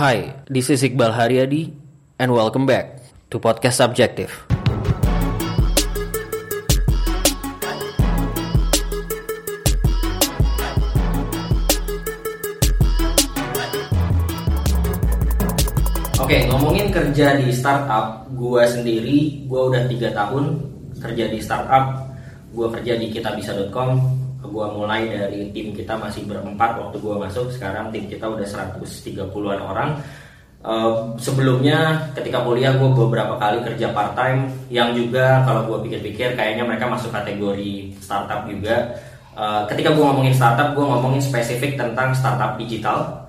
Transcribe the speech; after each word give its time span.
Hi, 0.00 0.32
this 0.48 0.72
is 0.72 0.80
Iqbal 0.80 1.12
Haryadi 1.12 1.76
and 2.16 2.32
welcome 2.32 2.64
back 2.64 3.04
to 3.28 3.36
Podcast 3.36 3.84
Subjective. 3.84 4.32
Oke, 16.16 16.48
ngomongin 16.48 16.88
kerja 16.88 17.36
di 17.36 17.52
startup, 17.52 18.24
gue 18.32 18.62
sendiri, 18.72 19.44
gue 19.44 19.60
udah 19.68 19.84
tiga 19.84 20.16
tahun 20.16 20.64
kerja 20.96 21.28
di 21.28 21.44
startup. 21.44 22.08
Gue 22.56 22.72
kerja 22.72 22.96
di 22.96 23.12
kitabisa.com. 23.12 24.19
Gue 24.40 24.66
mulai 24.72 25.08
dari 25.08 25.52
tim 25.52 25.76
kita 25.76 25.96
masih 26.00 26.24
berempat 26.24 26.80
waktu 26.80 26.96
gue 26.96 27.14
masuk. 27.16 27.52
Sekarang 27.52 27.92
tim 27.92 28.08
kita 28.08 28.26
udah 28.28 28.44
130-an 28.44 29.60
orang. 29.60 29.90
Uh, 30.60 31.16
sebelumnya 31.16 32.12
ketika 32.12 32.44
kuliah 32.44 32.76
gue 32.76 32.90
beberapa 32.92 33.40
kali 33.40 33.64
kerja 33.64 33.96
part 33.96 34.12
time 34.12 34.52
yang 34.68 34.92
juga 34.92 35.40
kalau 35.48 35.64
gue 35.64 35.88
pikir-pikir 35.88 36.36
kayaknya 36.36 36.68
mereka 36.68 36.84
masuk 36.84 37.12
kategori 37.12 37.96
startup 37.96 38.44
juga. 38.44 38.92
Uh, 39.32 39.64
ketika 39.72 39.96
gue 39.96 40.04
ngomongin 40.04 40.36
startup, 40.36 40.76
gue 40.76 40.84
ngomongin 40.84 41.22
spesifik 41.24 41.80
tentang 41.80 42.12
startup 42.12 42.60
digital 42.60 43.24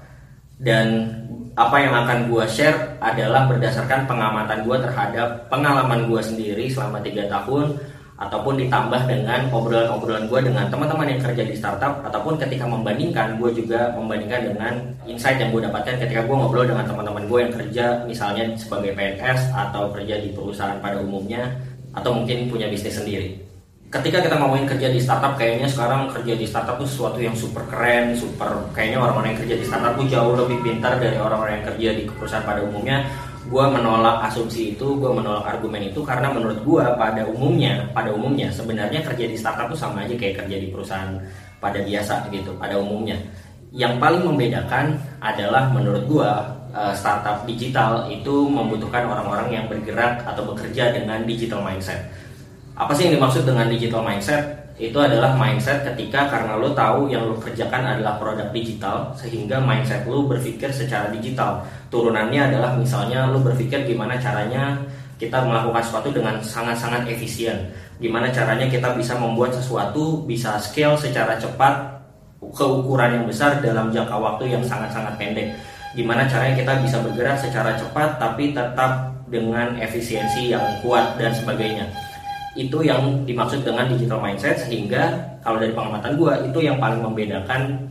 dan 0.60 1.08
apa 1.56 1.78
yang 1.84 1.94
akan 1.94 2.32
gue 2.32 2.46
share 2.48 2.96
adalah 3.04 3.48
berdasarkan 3.48 4.08
pengamatan 4.08 4.64
gue 4.64 4.78
terhadap 4.80 5.52
pengalaman 5.52 6.08
gue 6.08 6.22
sendiri 6.24 6.66
selama 6.72 7.04
tiga 7.04 7.28
tahun 7.28 7.76
ataupun 8.22 8.54
ditambah 8.62 9.10
dengan 9.10 9.50
obrolan-obrolan 9.50 10.30
gue 10.30 10.40
dengan 10.46 10.70
teman-teman 10.70 11.10
yang 11.10 11.22
kerja 11.26 11.42
di 11.42 11.58
startup 11.58 12.06
ataupun 12.06 12.38
ketika 12.38 12.70
membandingkan 12.70 13.42
gue 13.42 13.50
juga 13.50 13.90
membandingkan 13.98 14.54
dengan 14.54 14.74
insight 15.10 15.42
yang 15.42 15.50
gue 15.50 15.66
dapatkan 15.66 15.98
ketika 15.98 16.22
gue 16.30 16.36
ngobrol 16.38 16.70
dengan 16.70 16.86
teman-teman 16.86 17.26
gue 17.26 17.40
yang 17.42 17.54
kerja 17.58 17.86
misalnya 18.06 18.54
sebagai 18.54 18.94
PNS 18.94 19.50
atau 19.58 19.90
kerja 19.90 20.22
di 20.22 20.30
perusahaan 20.38 20.78
pada 20.78 21.02
umumnya 21.02 21.50
atau 21.98 22.14
mungkin 22.14 22.46
punya 22.46 22.70
bisnis 22.70 23.02
sendiri 23.02 23.42
ketika 23.92 24.24
kita 24.24 24.36
ngomongin 24.40 24.64
kerja 24.72 24.88
di 24.88 25.00
startup 25.04 25.36
kayaknya 25.36 25.68
sekarang 25.68 26.08
kerja 26.16 26.34
di 26.40 26.46
startup 26.48 26.80
itu 26.80 26.88
sesuatu 26.88 27.20
yang 27.20 27.36
super 27.36 27.68
keren, 27.68 28.16
super 28.16 28.48
kayaknya 28.72 29.04
orang-orang 29.04 29.36
yang 29.36 29.40
kerja 29.44 29.56
di 29.60 29.66
startup 29.68 29.94
tuh 30.00 30.08
jauh 30.08 30.34
lebih 30.40 30.64
pintar 30.64 30.96
dari 30.96 31.20
orang-orang 31.20 31.60
yang 31.60 31.68
kerja 31.76 31.90
di 32.00 32.04
perusahaan 32.08 32.48
pada 32.48 32.64
umumnya. 32.64 33.04
Gue 33.52 33.66
menolak 33.68 34.32
asumsi 34.32 34.72
itu, 34.80 34.88
gue 34.96 35.12
menolak 35.12 35.44
argumen 35.44 35.92
itu 35.92 36.00
karena 36.08 36.32
menurut 36.32 36.64
gue 36.64 36.86
pada 36.96 37.28
umumnya, 37.28 37.84
pada 37.92 38.16
umumnya 38.16 38.48
sebenarnya 38.48 39.04
kerja 39.04 39.28
di 39.28 39.36
startup 39.36 39.68
tuh 39.68 39.76
sama 39.76 40.08
aja 40.08 40.16
kayak 40.16 40.40
kerja 40.40 40.56
di 40.56 40.72
perusahaan 40.72 41.20
pada 41.60 41.84
biasa 41.84 42.32
gitu, 42.32 42.56
pada 42.56 42.80
umumnya. 42.80 43.20
Yang 43.76 44.00
paling 44.00 44.24
membedakan 44.24 44.96
adalah 45.20 45.68
menurut 45.68 46.08
gue 46.08 46.32
eh, 46.72 46.94
startup 46.96 47.44
digital 47.44 48.08
itu 48.08 48.48
membutuhkan 48.48 49.04
orang-orang 49.04 49.52
yang 49.52 49.66
bergerak 49.68 50.24
atau 50.24 50.48
bekerja 50.48 50.96
dengan 50.96 51.28
digital 51.28 51.60
mindset 51.60 52.08
apa 52.82 52.98
sih 52.98 53.06
yang 53.06 53.22
dimaksud 53.22 53.46
dengan 53.46 53.70
digital 53.70 54.02
mindset? 54.02 54.42
Itu 54.82 54.98
adalah 54.98 55.38
mindset 55.38 55.86
ketika 55.86 56.26
karena 56.26 56.58
lo 56.58 56.74
tahu 56.74 57.14
yang 57.14 57.30
lo 57.30 57.38
kerjakan 57.38 57.86
adalah 57.86 58.18
produk 58.18 58.50
digital 58.50 59.14
sehingga 59.14 59.62
mindset 59.62 60.02
lo 60.10 60.26
berpikir 60.26 60.74
secara 60.74 61.14
digital. 61.14 61.62
Turunannya 61.94 62.50
adalah 62.50 62.74
misalnya 62.74 63.30
lo 63.30 63.38
berpikir 63.46 63.86
gimana 63.86 64.18
caranya 64.18 64.82
kita 65.22 65.46
melakukan 65.46 65.86
sesuatu 65.86 66.10
dengan 66.10 66.42
sangat-sangat 66.42 67.06
efisien. 67.06 67.70
Gimana 68.02 68.34
caranya 68.34 68.66
kita 68.66 68.98
bisa 68.98 69.14
membuat 69.14 69.54
sesuatu 69.54 70.26
bisa 70.26 70.58
scale 70.58 70.98
secara 70.98 71.38
cepat 71.38 72.02
ke 72.42 72.66
ukuran 72.66 73.22
yang 73.22 73.26
besar 73.30 73.62
dalam 73.62 73.94
jangka 73.94 74.18
waktu 74.18 74.58
yang 74.58 74.66
sangat-sangat 74.66 75.14
pendek. 75.22 75.54
Gimana 75.94 76.26
caranya 76.26 76.58
kita 76.58 76.74
bisa 76.82 76.98
bergerak 77.06 77.38
secara 77.38 77.78
cepat 77.78 78.18
tapi 78.18 78.58
tetap 78.58 79.14
dengan 79.30 79.78
efisiensi 79.78 80.50
yang 80.50 80.66
kuat 80.82 81.22
dan 81.22 81.30
sebagainya 81.38 81.86
itu 82.52 82.84
yang 82.84 83.24
dimaksud 83.24 83.64
dengan 83.64 83.88
digital 83.88 84.20
mindset 84.20 84.60
sehingga 84.68 85.16
kalau 85.40 85.56
dari 85.56 85.72
pengamatan 85.72 86.20
gue 86.20 86.34
itu 86.52 86.60
yang 86.68 86.76
paling 86.84 87.00
membedakan 87.00 87.88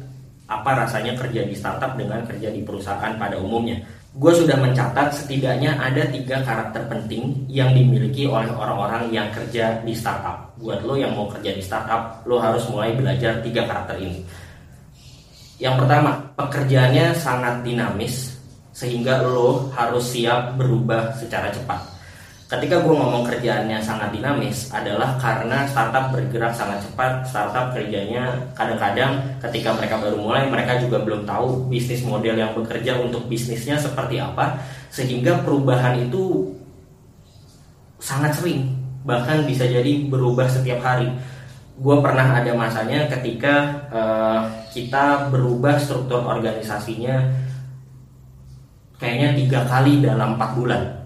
apa 0.50 0.84
rasanya 0.84 1.16
kerja 1.16 1.46
di 1.46 1.54
startup 1.56 1.96
dengan 1.96 2.20
kerja 2.26 2.52
di 2.52 2.60
perusahaan 2.60 3.14
pada 3.16 3.40
umumnya. 3.40 3.80
Gue 4.10 4.34
sudah 4.34 4.58
mencatat 4.58 5.14
setidaknya 5.14 5.78
ada 5.78 6.02
tiga 6.10 6.42
karakter 6.42 6.82
penting 6.90 7.46
yang 7.46 7.70
dimiliki 7.70 8.26
oleh 8.26 8.50
orang-orang 8.50 9.06
yang 9.14 9.30
kerja 9.30 9.78
di 9.86 9.94
startup. 9.94 10.50
Buat 10.58 10.82
lo 10.82 10.98
yang 10.98 11.14
mau 11.14 11.30
kerja 11.30 11.54
di 11.54 11.62
startup 11.62 12.26
lo 12.26 12.42
harus 12.42 12.66
mulai 12.68 12.92
belajar 12.92 13.38
tiga 13.40 13.64
karakter 13.64 14.02
ini. 14.02 14.26
Yang 15.62 15.86
pertama 15.86 16.10
pekerjaannya 16.34 17.14
sangat 17.14 17.62
dinamis 17.62 18.34
sehingga 18.74 19.22
lo 19.22 19.70
harus 19.72 20.04
siap 20.10 20.58
berubah 20.58 21.14
secara 21.14 21.54
cepat 21.54 21.99
ketika 22.50 22.82
gue 22.82 22.90
ngomong 22.90 23.22
kerjaannya 23.30 23.78
sangat 23.78 24.10
dinamis 24.10 24.74
adalah 24.74 25.14
karena 25.22 25.62
startup 25.70 26.10
bergerak 26.10 26.50
sangat 26.50 26.82
cepat 26.82 27.22
startup 27.22 27.70
kerjanya 27.70 28.26
kadang-kadang 28.58 29.22
ketika 29.38 29.70
mereka 29.78 30.02
baru 30.02 30.18
mulai 30.18 30.50
mereka 30.50 30.82
juga 30.82 30.98
belum 31.06 31.22
tahu 31.22 31.70
bisnis 31.70 32.02
model 32.02 32.34
yang 32.34 32.50
bekerja 32.58 32.98
untuk 32.98 33.30
bisnisnya 33.30 33.78
seperti 33.78 34.18
apa 34.18 34.58
sehingga 34.90 35.46
perubahan 35.46 36.10
itu 36.10 36.50
sangat 38.02 38.34
sering 38.34 38.74
bahkan 39.06 39.46
bisa 39.48 39.64
jadi 39.64 40.10
berubah 40.10 40.44
setiap 40.44 40.84
hari. 40.84 41.08
Gue 41.80 41.96
pernah 42.04 42.36
ada 42.36 42.52
masanya 42.52 43.08
ketika 43.08 43.88
uh, 43.88 44.40
kita 44.68 45.32
berubah 45.32 45.80
struktur 45.80 46.20
organisasinya 46.20 47.24
kayaknya 49.00 49.32
tiga 49.32 49.60
kali 49.64 50.04
dalam 50.04 50.36
empat 50.36 50.50
bulan 50.60 50.99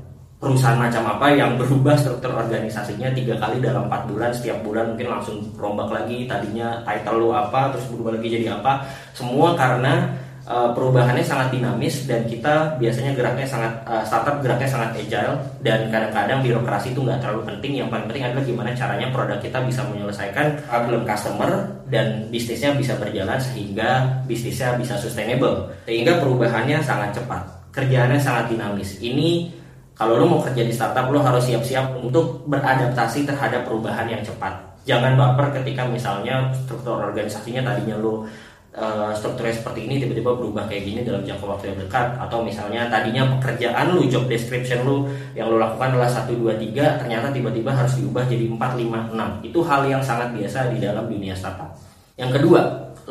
perusahaan 0.45 0.77
macam 0.77 1.09
apa 1.09 1.33
yang 1.33 1.57
berubah 1.57 1.97
struktur 1.97 2.37
organisasinya 2.37 3.09
tiga 3.17 3.41
kali 3.41 3.65
dalam 3.65 3.89
empat 3.89 4.05
bulan 4.13 4.29
setiap 4.37 4.61
bulan 4.61 4.93
mungkin 4.93 5.09
langsung 5.09 5.41
rombak 5.57 5.89
lagi 5.89 6.29
tadinya 6.29 6.85
title 6.85 7.25
lo 7.25 7.29
apa 7.33 7.73
terus 7.73 7.89
berubah 7.89 8.21
lagi 8.21 8.29
jadi 8.29 8.61
apa. 8.61 8.85
Semua 9.17 9.57
karena 9.57 10.13
uh, 10.45 10.77
perubahannya 10.77 11.25
sangat 11.25 11.57
dinamis 11.57 12.05
dan 12.05 12.29
kita 12.29 12.77
biasanya 12.77 13.17
geraknya 13.17 13.49
sangat 13.49 13.73
uh, 13.89 14.05
startup 14.05 14.45
geraknya 14.45 14.69
sangat 14.69 15.01
agile 15.01 15.41
dan 15.65 15.89
kadang-kadang 15.89 16.45
birokrasi 16.45 16.93
itu 16.93 17.01
nggak 17.01 17.25
terlalu 17.25 17.49
penting. 17.49 17.81
Yang 17.81 17.89
paling 17.89 18.07
penting 18.13 18.25
adalah 18.29 18.45
gimana 18.45 18.71
caranya 18.77 19.09
produk 19.09 19.39
kita 19.41 19.59
bisa 19.65 19.81
menyelesaikan 19.89 20.47
problem 20.69 21.03
customer 21.09 21.51
dan 21.89 22.29
bisnisnya 22.29 22.77
bisa 22.77 22.93
berjalan 23.01 23.41
sehingga 23.41 24.21
bisnisnya 24.29 24.77
bisa 24.77 25.01
sustainable. 25.01 25.73
Sehingga 25.89 26.21
perubahannya 26.21 26.85
sangat 26.85 27.17
cepat 27.17 27.65
kerjaannya 27.75 28.23
sangat 28.23 28.55
dinamis. 28.55 29.03
Ini 29.03 29.51
kalau 29.95 30.19
lo 30.19 30.27
mau 30.27 30.41
kerja 30.43 30.67
di 30.67 30.75
startup 30.75 31.07
lo 31.07 31.23
harus 31.23 31.47
siap-siap 31.47 32.03
untuk 32.03 32.43
beradaptasi 32.51 33.23
terhadap 33.23 33.63
perubahan 33.63 34.11
yang 34.11 34.23
cepat. 34.27 34.51
Jangan 34.85 35.15
baper 35.15 35.63
ketika 35.63 35.87
misalnya 35.87 36.51
struktur 36.53 36.99
organisasinya 36.99 37.63
tadinya 37.73 37.97
lo 38.03 38.27
uh, 38.75 39.15
strukturnya 39.15 39.55
seperti 39.55 39.87
ini 39.87 40.03
tiba-tiba 40.03 40.35
berubah 40.35 40.67
kayak 40.67 40.83
gini 40.83 41.01
dalam 41.07 41.23
jangka 41.23 41.47
waktu 41.47 41.65
yang 41.71 41.79
dekat. 41.87 42.07
Atau 42.19 42.43
misalnya 42.43 42.91
tadinya 42.91 43.39
pekerjaan 43.39 43.95
lo 43.95 44.03
job 44.11 44.27
description 44.27 44.83
lo 44.83 45.07
yang 45.39 45.47
lo 45.47 45.63
lakukan 45.63 45.95
adalah 45.95 46.11
1 46.11 46.27
2 46.27 46.75
3 46.75 47.01
ternyata 47.07 47.27
tiba-tiba 47.31 47.71
harus 47.71 47.95
diubah 47.95 48.27
jadi 48.27 48.45
4 48.51 48.59
5 48.59 49.15
6 49.15 49.47
itu 49.47 49.59
hal 49.63 49.81
yang 49.87 50.03
sangat 50.03 50.35
biasa 50.35 50.75
di 50.75 50.79
dalam 50.83 51.07
dunia 51.07 51.39
startup. 51.39 51.71
Yang 52.19 52.43
kedua 52.43 52.61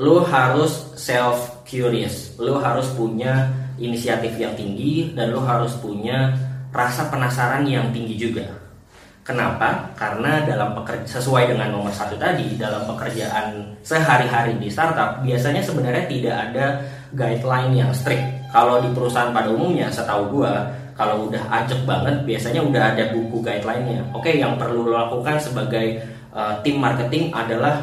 lo 0.03 0.25
harus 0.27 0.93
self 0.99 1.63
curious 1.63 2.35
lo 2.41 2.57
harus 2.59 2.91
punya 2.97 3.49
inisiatif 3.77 4.37
yang 4.37 4.53
tinggi 4.53 5.13
dan 5.13 5.33
lo 5.33 5.41
harus 5.41 5.73
punya 5.81 6.33
rasa 6.73 7.07
penasaran 7.13 7.63
yang 7.69 7.93
tinggi 7.93 8.17
juga. 8.17 8.43
Kenapa? 9.23 9.87
Karena 9.95 10.43
dalam 10.43 10.75
pekerja, 10.75 11.07
sesuai 11.07 11.55
dengan 11.55 11.71
nomor 11.71 11.95
satu 11.95 12.19
tadi 12.19 12.59
dalam 12.59 12.83
pekerjaan 12.83 13.71
sehari-hari 13.79 14.59
di 14.59 14.67
startup 14.67 15.23
biasanya 15.23 15.63
sebenarnya 15.63 16.11
tidak 16.11 16.35
ada 16.51 16.65
guideline 17.15 17.71
yang 17.71 17.91
strict. 17.95 18.51
Kalau 18.51 18.83
di 18.83 18.91
perusahaan 18.91 19.31
pada 19.31 19.47
umumnya, 19.47 19.87
setahu 19.87 20.27
gua, 20.27 20.67
kalau 20.99 21.31
udah 21.31 21.39
ajak 21.63 21.87
banget 21.87 22.19
biasanya 22.27 22.67
udah 22.67 22.83
ada 22.91 23.15
buku 23.15 23.39
guideline-nya. 23.39 24.11
Oke, 24.11 24.35
yang 24.35 24.59
perlu 24.59 24.91
lo 24.91 24.93
lakukan 24.93 25.39
sebagai 25.39 26.03
uh, 26.35 26.59
tim 26.59 26.83
marketing 26.83 27.31
adalah 27.31 27.79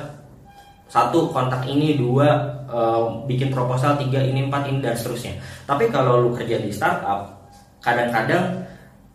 satu 0.92 1.32
kontak 1.32 1.64
ini, 1.64 1.96
dua 1.96 2.36
uh, 2.68 3.24
bikin 3.24 3.48
proposal, 3.48 3.96
tiga 3.96 4.20
ini, 4.20 4.44
empat 4.44 4.68
ini 4.68 4.84
dan 4.84 4.92
seterusnya. 4.92 5.40
Tapi 5.64 5.88
kalau 5.88 6.20
lo 6.20 6.36
kerja 6.36 6.60
di 6.60 6.68
startup, 6.68 7.48
kadang-kadang 7.80 8.60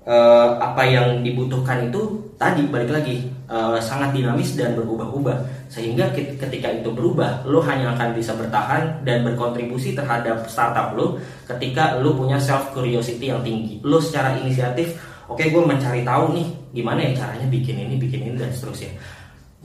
uh, 0.05 0.61
apa 0.61 0.85
yang 0.85 1.25
dibutuhkan 1.25 1.89
itu 1.89 2.21
tadi 2.37 2.63
balik 2.69 2.93
lagi 2.93 3.25
uh, 3.49 3.75
sangat 3.81 4.13
dinamis 4.13 4.53
dan 4.55 4.77
berubah-ubah. 4.77 5.67
Sehingga 5.67 6.13
ketika 6.13 6.71
itu 6.71 6.93
berubah 6.93 7.43
lo 7.43 7.59
hanya 7.65 7.97
akan 7.97 8.13
bisa 8.15 8.37
bertahan 8.37 9.01
dan 9.03 9.25
berkontribusi 9.25 9.97
terhadap 9.97 10.45
startup 10.45 10.93
lo 10.93 11.17
ketika 11.49 11.99
lo 11.99 12.15
punya 12.15 12.37
self 12.37 12.71
curiosity 12.71 13.33
yang 13.33 13.41
tinggi. 13.41 13.81
Lo 13.81 13.97
secara 13.99 14.37
inisiatif 14.39 14.95
oke 15.25 15.41
okay, 15.41 15.49
gue 15.49 15.63
mencari 15.65 16.05
tahu 16.05 16.37
nih 16.37 16.47
gimana 16.71 16.99
ya 17.01 17.25
caranya 17.25 17.47
bikin 17.49 17.75
ini 17.81 17.97
bikin 17.97 18.29
ini 18.29 18.37
dan 18.37 18.53
seterusnya. 18.53 18.93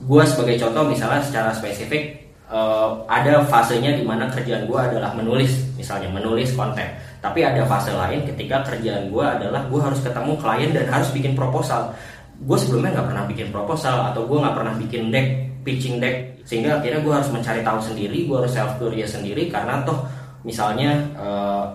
Gue 0.01 0.25
sebagai 0.25 0.57
contoh 0.57 0.89
misalnya 0.89 1.21
secara 1.21 1.53
spesifik 1.53 2.30
uh, 2.51 3.01
ada 3.07 3.41
fasenya 3.47 3.95
di 3.95 4.03
mana 4.03 4.27
kerjaan 4.27 4.67
gue 4.67 4.79
adalah 4.79 5.15
menulis 5.15 5.71
misalnya 5.79 6.11
menulis 6.11 6.51
konten. 6.53 6.85
Tapi 7.23 7.39
ada 7.41 7.63
fase 7.65 7.95
lain 7.95 8.27
ketika 8.27 8.61
kerjaan 8.67 9.09
gue 9.09 9.25
adalah 9.25 9.65
gue 9.65 9.81
harus 9.81 10.03
ketemu 10.03 10.35
klien 10.37 10.71
dan 10.75 10.85
harus 10.91 11.09
bikin 11.15 11.33
proposal. 11.33 11.95
Gue 12.43 12.57
sebelumnya 12.59 12.99
nggak 12.99 13.07
pernah 13.07 13.25
bikin 13.25 13.47
proposal 13.49 14.11
atau 14.11 14.27
gue 14.27 14.37
nggak 14.37 14.55
pernah 14.57 14.73
bikin 14.75 15.09
deck 15.09 15.27
pitching 15.61 16.01
deck 16.01 16.41
sehingga 16.41 16.81
akhirnya 16.81 17.05
gue 17.05 17.13
harus 17.13 17.29
mencari 17.29 17.61
tahu 17.61 17.79
sendiri 17.79 18.25
gue 18.25 18.33
harus 18.33 18.49
self 18.49 18.81
curious 18.81 19.13
sendiri 19.13 19.45
karena 19.47 19.85
toh 19.85 20.01
misalnya 20.41 21.05
uh, 21.13 21.65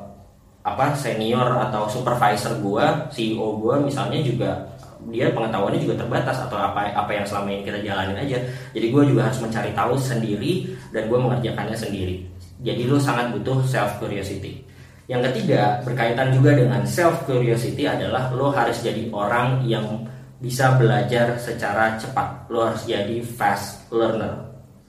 apa 0.67 0.99
senior 0.99 1.47
atau 1.71 1.87
supervisor 1.87 2.59
gue 2.59 2.87
CEO 3.15 3.63
gue 3.63 3.87
misalnya 3.87 4.19
juga 4.27 4.51
dia 5.11 5.31
pengetahuannya 5.31 5.81
juga 5.83 5.95
terbatas 6.03 6.37
atau 6.47 6.59
apa 6.59 6.91
apa 6.91 7.11
yang 7.15 7.27
selama 7.27 7.49
ini 7.55 7.63
kita 7.63 7.79
jalanin 7.83 8.19
aja. 8.19 8.39
Jadi 8.75 8.87
gue 8.91 9.03
juga 9.07 9.31
harus 9.31 9.39
mencari 9.39 9.71
tahu 9.71 9.95
sendiri 9.95 10.53
dan 10.91 11.07
gue 11.07 11.19
mengerjakannya 11.19 11.77
sendiri. 11.79 12.27
Jadi 12.63 12.83
lo 12.89 12.99
sangat 12.99 13.31
butuh 13.37 13.63
self 13.69 14.03
curiosity. 14.03 14.65
Yang 15.07 15.31
ketiga 15.31 15.79
berkaitan 15.87 16.35
juga 16.35 16.59
dengan 16.59 16.83
self 16.83 17.23
curiosity 17.29 17.87
adalah 17.87 18.35
lo 18.35 18.51
harus 18.51 18.83
jadi 18.83 19.07
orang 19.15 19.63
yang 19.63 20.03
bisa 20.43 20.75
belajar 20.75 21.39
secara 21.39 21.95
cepat. 21.95 22.51
Lo 22.51 22.67
harus 22.67 22.83
jadi 22.83 23.23
fast 23.23 23.87
learner. 23.95 24.35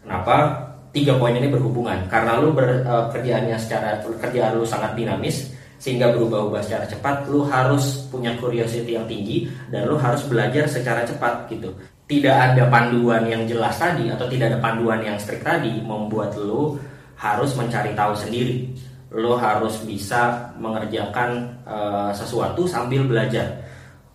Kenapa? 0.01 0.65
Tiga 0.89 1.19
poin 1.21 1.37
ini 1.37 1.51
berhubungan. 1.51 2.09
Karena 2.09 2.41
lo 2.41 2.49
bekerjaannya 2.55 3.53
uh, 3.53 3.61
secara 3.61 4.01
kerjaan 4.01 4.57
lo 4.57 4.65
sangat 4.65 4.97
dinamis 4.97 5.56
sehingga 5.77 6.09
berubah-ubah 6.13 6.61
secara 6.65 6.85
cepat 6.89 7.29
lu 7.29 7.45
harus 7.45 8.09
punya 8.09 8.33
curiosity 8.41 8.97
yang 8.97 9.05
tinggi 9.05 9.45
dan 9.69 9.85
lu 9.85 9.95
harus 9.97 10.25
belajar 10.25 10.65
secara 10.65 11.05
cepat 11.05 11.45
gitu. 11.53 11.69
Tidak 12.07 12.31
ada 12.33 12.71
panduan 12.71 13.27
yang 13.27 13.43
jelas 13.45 13.77
tadi 13.77 14.09
atau 14.09 14.25
tidak 14.31 14.55
ada 14.55 14.59
panduan 14.63 15.03
yang 15.03 15.19
strict 15.19 15.43
tadi 15.43 15.83
membuat 15.83 16.33
lu 16.39 16.79
harus 17.19 17.51
mencari 17.53 17.91
tahu 17.93 18.13
sendiri. 18.15 18.73
Lu 19.11 19.35
harus 19.35 19.79
bisa 19.83 20.51
mengerjakan 20.59 21.61
uh, 21.63 22.11
sesuatu 22.11 22.63
sambil 22.67 23.03
belajar. 23.03 23.67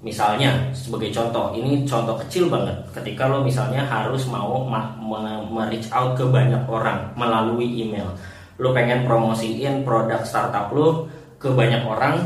Misalnya 0.02 0.72
sebagai 0.74 1.14
contoh 1.14 1.54
ini 1.54 1.86
contoh 1.86 2.18
kecil 2.26 2.50
banget. 2.50 2.74
Ketika 2.90 3.30
lo 3.30 3.46
misalnya 3.46 3.86
harus 3.86 4.26
mau 4.26 4.66
me-reach 5.52 5.86
out 5.94 6.18
ke 6.18 6.26
banyak 6.26 6.66
orang 6.66 7.12
melalui 7.14 7.86
email. 7.86 8.10
Lo 8.58 8.74
pengen 8.74 9.06
promosiin 9.06 9.86
produk 9.86 10.26
startup 10.26 10.72
lo 10.74 11.11
ke 11.42 11.50
banyak 11.50 11.82
orang 11.82 12.22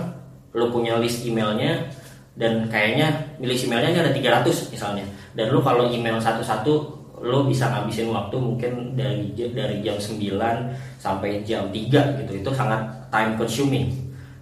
lo 0.53 0.69
punya 0.69 1.01
list 1.01 1.25
emailnya 1.25 1.89
dan 2.37 2.69
kayaknya 2.69 3.37
list 3.41 3.65
emailnya 3.65 3.97
ini 3.97 4.01
ada 4.05 4.13
300 4.45 4.69
misalnya. 4.69 5.05
Dan 5.33 5.57
lo 5.57 5.65
kalau 5.65 5.89
email 5.89 6.21
satu-satu 6.21 6.73
lo 7.25 7.49
bisa 7.49 7.73
ngabisin 7.73 8.13
waktu 8.13 8.37
mungkin 8.37 8.93
dari 8.93 9.33
dari 9.33 9.81
jam 9.81 9.97
9 9.97 10.21
sampai 11.01 11.41
jam 11.49 11.73
3 11.73 12.21
gitu. 12.21 12.33
Itu 12.45 12.51
sangat 12.53 13.09
time 13.09 13.41
consuming. 13.41 13.89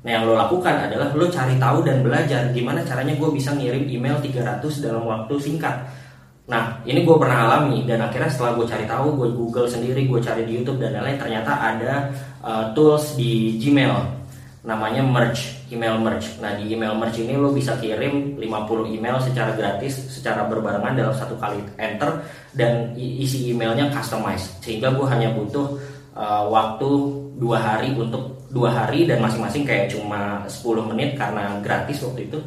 Nah 0.02 0.10
yang 0.10 0.26
lo 0.26 0.34
lakukan 0.34 0.90
adalah 0.90 1.14
lo 1.14 1.30
cari 1.30 1.54
tahu 1.54 1.86
dan 1.86 2.02
belajar 2.02 2.50
gimana 2.50 2.82
caranya 2.82 3.14
gue 3.14 3.30
bisa 3.30 3.54
ngirim 3.54 3.86
email 3.86 4.18
300 4.18 4.58
dalam 4.82 5.06
waktu 5.06 5.34
singkat. 5.38 5.86
Nah, 6.44 6.76
ini 6.84 7.08
gue 7.08 7.16
pernah 7.16 7.48
alami 7.48 7.88
dan 7.88 8.04
akhirnya 8.04 8.28
setelah 8.28 8.52
gue 8.52 8.68
cari 8.68 8.84
tahu, 8.84 9.16
gue 9.16 9.32
Google 9.32 9.64
sendiri, 9.64 10.04
gue 10.04 10.20
cari 10.20 10.44
di 10.44 10.60
YouTube 10.60 10.76
dan 10.76 10.92
lain-lain, 10.92 11.16
ternyata 11.16 11.56
ada 11.56 12.12
uh, 12.44 12.68
tools 12.76 13.16
di 13.16 13.56
Gmail 13.56 14.23
namanya 14.64 15.04
merge 15.04 15.60
email 15.68 16.00
merge. 16.00 16.40
Nah 16.40 16.56
di 16.56 16.72
email 16.72 16.96
merge 16.96 17.20
ini 17.20 17.36
lo 17.36 17.52
bisa 17.52 17.76
kirim 17.76 18.40
50 18.40 18.96
email 18.96 19.20
secara 19.20 19.52
gratis, 19.52 19.92
secara 20.08 20.48
berbarengan 20.48 20.96
dalam 20.96 21.12
satu 21.12 21.36
kali 21.36 21.60
enter 21.76 22.24
dan 22.56 22.96
isi 22.96 23.52
emailnya 23.52 23.92
customize 23.92 24.56
sehingga 24.64 24.96
gue 24.96 25.04
hanya 25.04 25.36
butuh 25.36 25.76
uh, 26.16 26.48
waktu 26.48 26.90
dua 27.36 27.60
hari 27.60 27.92
untuk 27.92 28.48
dua 28.48 28.72
hari 28.72 29.04
dan 29.04 29.20
masing-masing 29.20 29.66
kayak 29.66 29.90
cuma 29.92 30.46
10 30.46 30.90
menit 30.94 31.18
karena 31.18 31.58
gratis 31.60 32.00
waktu 32.06 32.30
itu 32.30 32.38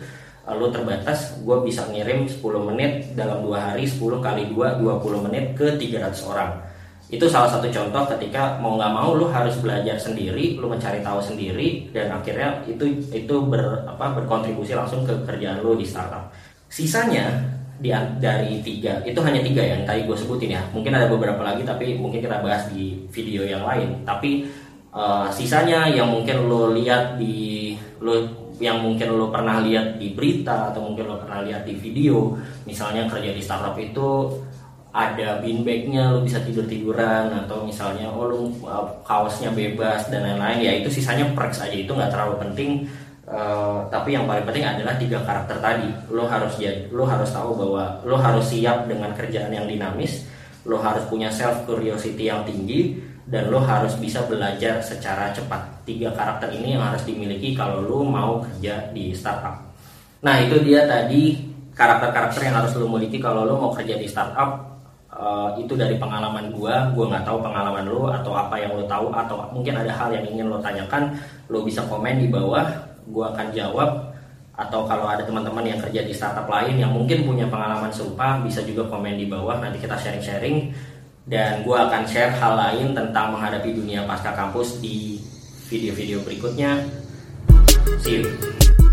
uh, 0.48 0.56
lo 0.58 0.74
terbatas 0.74 1.38
gue 1.44 1.58
bisa 1.62 1.86
ngirim 1.92 2.26
10 2.26 2.42
menit 2.74 3.14
dalam 3.14 3.46
dua 3.46 3.72
hari 3.72 3.86
10 3.86 4.00
kali 4.24 4.50
2 4.50 4.82
20 4.82 5.26
menit 5.30 5.46
ke 5.54 5.76
300 5.76 6.32
orang 6.34 6.66
itu 7.08 7.24
salah 7.32 7.48
satu 7.48 7.72
contoh 7.72 8.04
ketika 8.16 8.60
mau 8.60 8.76
nggak 8.76 8.92
mau 8.92 9.16
lu 9.16 9.32
harus 9.32 9.56
belajar 9.64 9.96
sendiri 9.96 10.60
lu 10.60 10.68
mencari 10.68 11.00
tahu 11.00 11.24
sendiri 11.24 11.88
dan 11.96 12.12
akhirnya 12.12 12.60
itu 12.68 12.84
itu 13.16 13.36
ber, 13.48 13.88
apa, 13.88 14.12
berkontribusi 14.20 14.76
langsung 14.76 15.08
ke 15.08 15.16
kerjaan 15.24 15.64
lu 15.64 15.80
di 15.80 15.88
startup. 15.88 16.28
Sisanya 16.68 17.32
di, 17.80 17.96
dari 18.20 18.60
tiga 18.60 19.00
itu 19.08 19.16
hanya 19.24 19.40
tiga 19.40 19.64
yang 19.64 19.88
tadi 19.88 20.04
gue 20.04 20.18
sebutin 20.20 20.60
ya. 20.60 20.62
Mungkin 20.76 20.92
ada 20.92 21.08
beberapa 21.08 21.40
lagi 21.48 21.64
tapi 21.64 21.96
mungkin 21.96 22.20
kita 22.20 22.44
bahas 22.44 22.68
di 22.76 23.00
video 23.08 23.48
yang 23.48 23.64
lain. 23.64 24.04
Tapi 24.04 24.44
uh, 24.92 25.32
sisanya 25.32 25.88
yang 25.88 26.12
mungkin 26.12 26.44
lo 26.52 26.76
lihat 26.76 27.16
di 27.16 27.72
lo 28.04 28.48
yang 28.60 28.84
mungkin 28.84 29.16
lo 29.16 29.30
pernah 29.30 29.62
lihat 29.62 29.96
di 29.96 30.12
berita 30.12 30.74
atau 30.74 30.92
mungkin 30.92 31.08
lo 31.08 31.16
pernah 31.22 31.46
lihat 31.46 31.64
di 31.64 31.78
video 31.78 32.34
misalnya 32.66 33.06
kerja 33.06 33.30
di 33.30 33.42
startup 33.42 33.78
itu 33.78 34.34
ada 34.98 35.38
beanbagnya 35.46 36.10
lu 36.10 36.26
bisa 36.26 36.42
tidur 36.42 36.66
tiduran 36.66 37.30
atau 37.46 37.62
misalnya 37.62 38.10
oh 38.10 38.26
lu 38.26 38.42
uh, 38.66 38.90
kaosnya 39.06 39.54
bebas 39.54 40.10
dan 40.10 40.26
lain-lain 40.26 40.58
ya 40.66 40.72
itu 40.82 40.90
sisanya 40.90 41.30
perks 41.38 41.62
aja 41.62 41.78
itu 41.78 41.94
nggak 41.94 42.10
terlalu 42.10 42.42
penting. 42.42 42.72
Uh, 43.28 43.84
tapi 43.92 44.16
yang 44.16 44.24
paling 44.24 44.48
penting 44.48 44.66
adalah 44.66 44.98
tiga 44.98 45.22
karakter 45.22 45.62
tadi. 45.62 45.86
Lo 46.10 46.26
harus 46.26 46.58
jadi 46.58 46.90
lo 46.90 47.06
harus 47.06 47.30
tahu 47.30 47.54
bahwa 47.54 48.02
lo 48.10 48.18
harus 48.18 48.50
siap 48.50 48.90
dengan 48.90 49.14
kerjaan 49.14 49.54
yang 49.54 49.70
dinamis 49.70 50.26
lo 50.68 50.82
harus 50.84 51.06
punya 51.08 51.32
self 51.32 51.64
curiosity 51.64 52.28
yang 52.28 52.44
tinggi 52.44 53.00
dan 53.28 53.48
lo 53.48 53.62
harus 53.62 53.96
bisa 54.02 54.26
belajar 54.26 54.82
secara 54.82 55.30
cepat. 55.32 55.88
Tiga 55.88 56.12
karakter 56.12 56.52
ini 56.52 56.76
yang 56.76 56.84
harus 56.84 57.06
dimiliki 57.06 57.54
kalau 57.54 57.86
lo 57.86 58.02
mau 58.04 58.42
kerja 58.44 58.90
di 58.92 59.14
startup. 59.14 59.62
Nah 60.26 60.42
itu 60.42 60.60
dia 60.66 60.90
tadi 60.90 61.38
karakter-karakter 61.78 62.42
yang 62.50 62.56
harus 62.60 62.74
lo 62.76 62.90
miliki 62.90 63.22
kalau 63.22 63.46
lo 63.46 63.56
mau 63.62 63.72
kerja 63.72 63.96
di 63.96 64.08
startup 64.10 64.77
uh, 65.18 65.50
itu 65.58 65.74
dari 65.74 65.98
pengalaman 65.98 66.54
gue 66.54 66.76
gue 66.94 67.06
nggak 67.10 67.26
tahu 67.26 67.42
pengalaman 67.42 67.90
lo 67.90 68.14
atau 68.14 68.38
apa 68.38 68.56
yang 68.62 68.78
lo 68.78 68.86
tahu 68.86 69.10
atau 69.10 69.50
mungkin 69.50 69.74
ada 69.74 69.90
hal 69.90 70.14
yang 70.14 70.26
ingin 70.30 70.46
lo 70.48 70.62
tanyakan 70.62 71.18
lo 71.50 71.66
bisa 71.66 71.82
komen 71.90 72.22
di 72.22 72.30
bawah 72.30 72.88
gue 73.08 73.26
akan 73.26 73.48
jawab. 73.56 73.90
Atau 74.58 74.90
kalau 74.90 75.06
ada 75.06 75.22
teman-teman 75.22 75.62
yang 75.62 75.78
kerja 75.78 76.02
di 76.02 76.10
startup 76.10 76.50
lain 76.50 76.82
yang 76.82 76.90
mungkin 76.90 77.30
punya 77.30 77.46
pengalaman 77.46 77.94
serupa 77.94 78.42
bisa 78.42 78.66
juga 78.66 78.90
komen 78.90 79.14
di 79.14 79.30
bawah 79.30 79.62
nanti 79.62 79.78
kita 79.78 79.94
sharing-sharing. 79.94 80.74
Dan 81.28 81.62
gue 81.62 81.78
akan 81.78 82.08
share 82.08 82.34
hal 82.34 82.58
lain 82.58 82.98
tentang 82.98 83.38
menghadapi 83.38 83.76
dunia 83.76 84.08
pasca 84.10 84.34
kampus 84.34 84.82
di 84.82 85.22
video-video 85.70 86.26
berikutnya. 86.26 86.82
See 88.02 88.24
you 88.24 88.87